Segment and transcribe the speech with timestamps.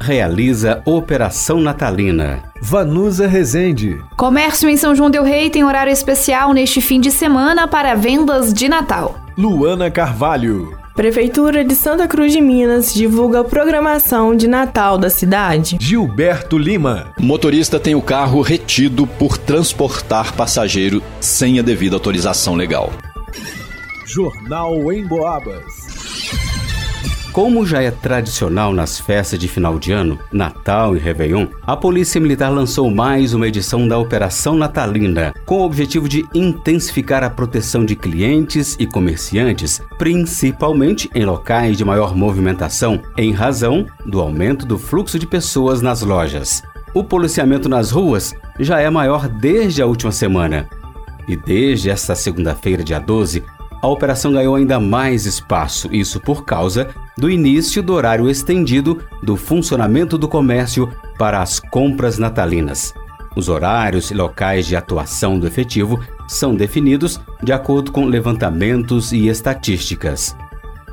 [0.00, 2.42] realiza Operação Natalina.
[2.60, 4.00] Vanusa Rezende.
[4.16, 8.52] Comércio em São João Del Rei tem horário especial neste fim de semana para vendas
[8.52, 9.18] de Natal.
[9.36, 10.76] Luana Carvalho.
[10.94, 15.78] Prefeitura de Santa Cruz de Minas divulga a programação de Natal da cidade.
[15.80, 17.12] Gilberto Lima.
[17.16, 22.92] Motorista tem o carro retido por transportar passageiro sem a devida autorização legal.
[24.04, 25.87] Jornal em Boabas.
[27.32, 32.20] Como já é tradicional nas festas de final de ano, Natal e Réveillon, a Polícia
[32.20, 37.84] Militar lançou mais uma edição da Operação Natalina, com o objetivo de intensificar a proteção
[37.84, 44.78] de clientes e comerciantes, principalmente em locais de maior movimentação, em razão do aumento do
[44.78, 46.62] fluxo de pessoas nas lojas.
[46.94, 50.68] O policiamento nas ruas já é maior desde a última semana.
[51.28, 53.44] E desde esta segunda-feira, dia 12,
[53.80, 59.36] a operação ganhou ainda mais espaço, isso por causa do início do horário estendido do
[59.36, 62.94] funcionamento do comércio para as compras natalinas.
[63.36, 69.28] Os horários e locais de atuação do efetivo são definidos de acordo com levantamentos e
[69.28, 70.36] estatísticas.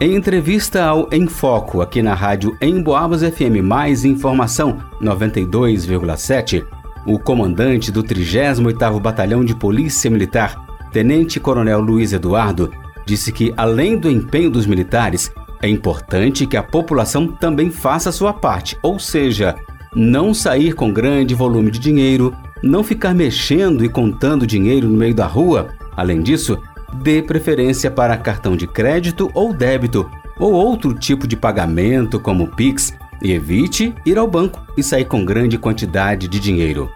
[0.00, 6.64] Em entrevista ao Em Foco, aqui na rádio Emboabas FM Mais Informação 92,7,
[7.04, 12.70] o comandante do 38º Batalhão de Polícia Militar, Tenente Coronel Luiz Eduardo
[13.06, 18.32] disse que, além do empenho dos militares, é importante que a população também faça sua
[18.32, 19.56] parte, ou seja,
[19.94, 25.14] não sair com grande volume de dinheiro, não ficar mexendo e contando dinheiro no meio
[25.14, 25.68] da rua.
[25.96, 26.58] Além disso,
[27.02, 32.94] dê preferência para cartão de crédito ou débito, ou outro tipo de pagamento como Pix,
[33.20, 36.88] e evite ir ao banco e sair com grande quantidade de dinheiro.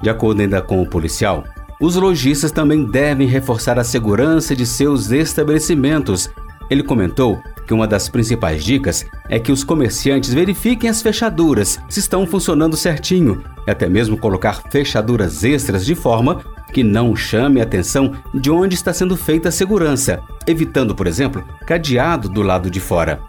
[0.00, 1.44] De acordo ainda com o policial,
[1.84, 6.30] os lojistas também devem reforçar a segurança de seus estabelecimentos.
[6.70, 12.00] Ele comentou que uma das principais dicas é que os comerciantes verifiquem as fechaduras, se
[12.00, 16.40] estão funcionando certinho, e até mesmo colocar fechaduras extras de forma
[16.72, 21.44] que não chame a atenção de onde está sendo feita a segurança, evitando, por exemplo,
[21.66, 23.20] cadeado do lado de fora.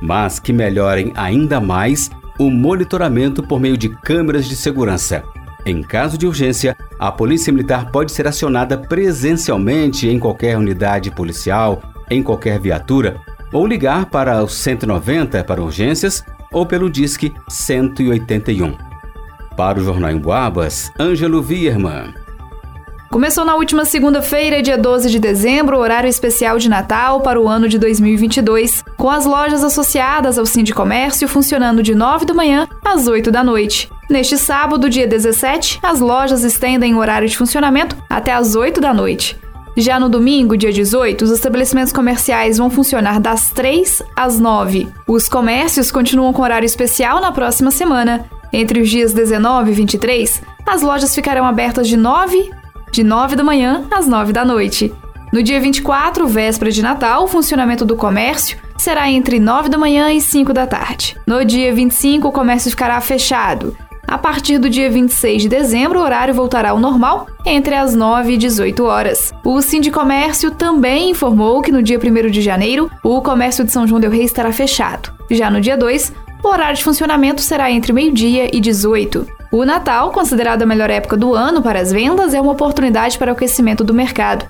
[0.00, 5.24] Mas que melhorem ainda mais o monitoramento por meio de câmeras de segurança.
[5.66, 11.82] Em caso de urgência, a Polícia Militar pode ser acionada presencialmente em qualquer unidade policial,
[12.10, 13.16] em qualquer viatura,
[13.52, 18.76] ou ligar para o 190 para urgências ou pelo Disque 181.
[19.56, 22.23] Para o Jornal em Boabas, Ângelo Vierman.
[23.10, 27.68] Começou na última segunda-feira, dia 12 de dezembro, horário especial de Natal para o ano
[27.68, 33.30] de 2022, com as lojas associadas ao Sindicomércio funcionando de 9 da manhã às 8
[33.30, 33.88] da noite.
[34.10, 38.92] Neste sábado, dia 17, as lojas estendem o horário de funcionamento até às 8 da
[38.92, 39.38] noite.
[39.76, 44.88] Já no domingo, dia 18, os estabelecimentos comerciais vão funcionar das 3 às 9.
[45.06, 48.24] Os comércios continuam com horário especial na próxima semana.
[48.52, 52.63] Entre os dias 19 e 23, as lojas ficarão abertas de 9
[52.94, 54.94] de 9 da manhã às 9 da noite.
[55.32, 60.12] No dia 24, véspera de Natal, o funcionamento do comércio será entre 9 da manhã
[60.12, 61.16] e 5 da tarde.
[61.26, 63.76] No dia 25, o comércio ficará fechado.
[64.06, 68.34] A partir do dia 26 de dezembro, o horário voltará ao normal, entre as 9
[68.34, 69.32] e 18 horas.
[69.44, 74.00] O Sindicomércio também informou que no dia 1 de janeiro, o comércio de São João
[74.00, 75.12] del Rei estará fechado.
[75.28, 76.12] Já no dia 2,
[76.44, 79.26] o horário de funcionamento será entre meio-dia e 18.
[79.54, 83.30] O Natal, considerado a melhor época do ano para as vendas, é uma oportunidade para
[83.30, 84.44] o aquecimento do mercado.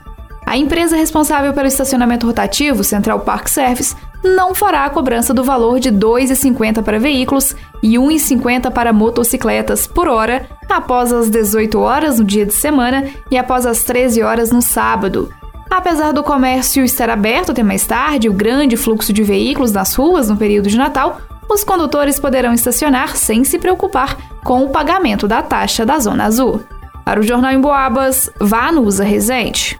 [0.46, 3.94] A empresa responsável pelo estacionamento rotativo, Central Park Service,
[4.24, 8.94] não fará a cobrança do valor de R$ 2,50 para veículos e R$ 1,50 para
[8.94, 14.22] motocicletas por hora, após as 18 horas no dia de semana e após as 13
[14.22, 15.30] horas no sábado.
[15.70, 20.30] Apesar do comércio estar aberto até mais tarde o grande fluxo de veículos nas ruas
[20.30, 25.42] no período de Natal, os condutores poderão estacionar sem se preocupar com o pagamento da
[25.42, 26.62] taxa da Zona Azul.
[27.04, 29.78] Para o Jornal em Boabas, Vanusa Rezende.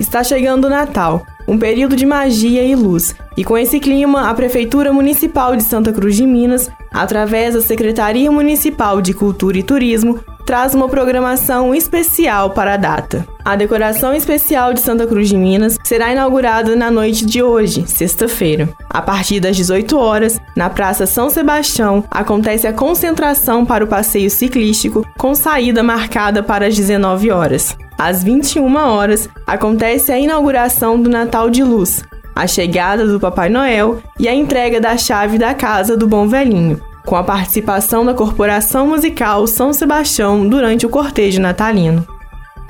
[0.00, 4.34] Está chegando o Natal, um período de magia e luz, e com esse clima, a
[4.34, 10.18] Prefeitura Municipal de Santa Cruz de Minas, através da Secretaria Municipal de Cultura e Turismo,
[10.44, 13.33] traz uma programação especial para a data.
[13.44, 18.70] A decoração especial de Santa Cruz de Minas será inaugurada na noite de hoje, sexta-feira.
[18.88, 24.30] A partir das 18 horas, na Praça São Sebastião, acontece a concentração para o passeio
[24.30, 27.76] ciclístico, com saída marcada para as 19 horas.
[27.98, 32.02] às 21 horas, acontece a inauguração do Natal de Luz,
[32.34, 36.80] a chegada do Papai Noel e a entrega da chave da casa do Bom Velhinho,
[37.04, 42.13] com a participação da Corporação Musical São Sebastião durante o cortejo natalino.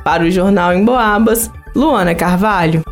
[0.04, 2.84] Para o Jornal em Boabas, Luana Carvalho.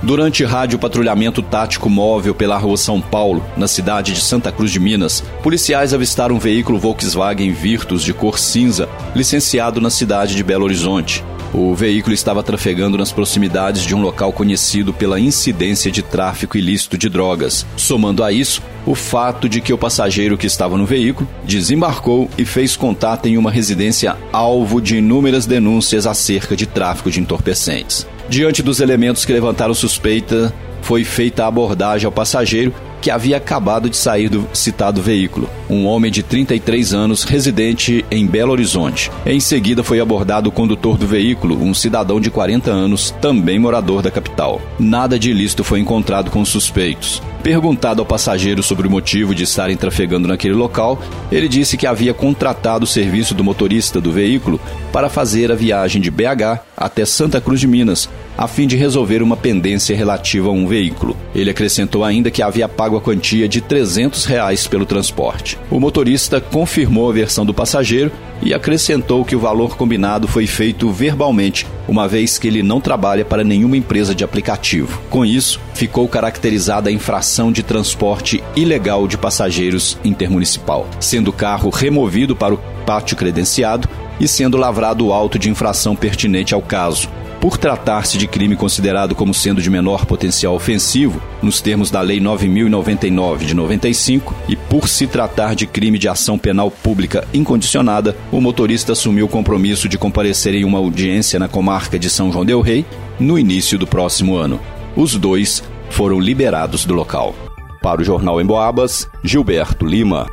[0.00, 4.78] Durante rádio patrulhamento tático móvel pela rua São Paulo, na cidade de Santa Cruz de
[4.78, 10.64] Minas, policiais avistaram um veículo Volkswagen Virtus de cor cinza, licenciado na cidade de Belo
[10.64, 11.24] Horizonte.
[11.52, 16.98] O veículo estava trafegando nas proximidades de um local conhecido pela incidência de tráfico ilícito
[16.98, 17.64] de drogas.
[17.76, 22.44] Somando a isso, o fato de que o passageiro que estava no veículo desembarcou e
[22.44, 28.06] fez contato em uma residência alvo de inúmeras denúncias acerca de tráfico de entorpecentes.
[28.28, 30.52] Diante dos elementos que levantaram suspeita,
[30.82, 35.86] foi feita a abordagem ao passageiro que havia acabado de sair do citado veículo, um
[35.86, 39.10] homem de 33 anos residente em Belo Horizonte.
[39.24, 44.02] Em seguida foi abordado o condutor do veículo, um cidadão de 40 anos, também morador
[44.02, 44.60] da capital.
[44.78, 47.22] Nada de ilícito foi encontrado com os suspeitos.
[47.46, 51.00] Perguntado ao passageiro sobre o motivo de estarem trafegando naquele local,
[51.30, 54.60] ele disse que havia contratado o serviço do motorista do veículo
[54.92, 59.22] para fazer a viagem de BH até Santa Cruz de Minas, a fim de resolver
[59.22, 61.16] uma pendência relativa a um veículo.
[61.32, 65.56] Ele acrescentou ainda que havia pago a quantia de 300 reais pelo transporte.
[65.70, 68.10] O motorista confirmou a versão do passageiro
[68.42, 73.24] e acrescentou que o valor combinado foi feito verbalmente, uma vez que ele não trabalha
[73.24, 75.00] para nenhuma empresa de aplicativo.
[75.08, 81.70] Com isso, ficou caracterizada a infração de transporte ilegal de passageiros intermunicipal, sendo o carro
[81.70, 83.88] removido para o pátio credenciado
[84.18, 87.08] e sendo lavrado o auto de infração pertinente ao caso.
[87.40, 92.18] Por tratar-se de crime considerado como sendo de menor potencial ofensivo, nos termos da Lei
[92.18, 98.40] 9099 de 95, e por se tratar de crime de ação penal pública incondicionada, o
[98.40, 102.60] motorista assumiu o compromisso de comparecer em uma audiência na comarca de São João Del
[102.60, 102.84] Rei
[103.20, 104.58] no início do próximo ano.
[104.96, 107.34] Os dois foram liberados do local.
[107.82, 110.26] Para o Jornal em Boabas, Gilberto Lima.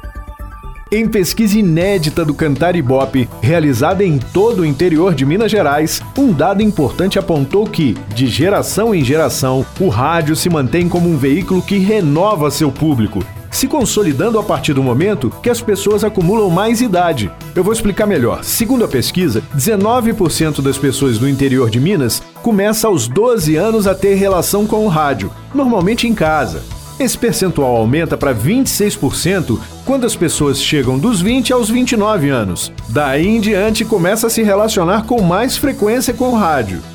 [0.91, 6.31] Em pesquisa inédita do Cantar Ibope, realizada em todo o interior de Minas Gerais, um
[6.31, 11.63] dado importante apontou que, de geração em geração, o rádio se mantém como um veículo
[11.63, 16.81] que renova seu público, se consolidando a partir do momento que as pessoas acumulam mais
[16.81, 17.31] idade.
[17.55, 18.43] Eu vou explicar melhor.
[18.43, 23.95] Segundo a pesquisa, 19% das pessoas do interior de Minas começa aos 12 anos a
[23.95, 26.63] ter relação com o rádio, normalmente em casa.
[26.99, 32.71] Esse percentual aumenta para 26% quando as pessoas chegam dos 20 aos 29 anos.
[32.89, 36.81] Daí em diante começa a se relacionar com mais frequência com o rádio.